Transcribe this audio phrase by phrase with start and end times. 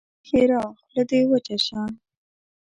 [0.27, 1.81] ښېرا: خوله دې وچه شه!